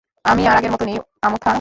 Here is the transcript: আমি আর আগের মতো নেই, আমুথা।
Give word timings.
আমি 0.25 0.41
আর 0.47 0.55
আগের 0.57 0.71
মতো 0.71 0.83
নেই, 0.85 0.97
আমুথা। 1.21 1.49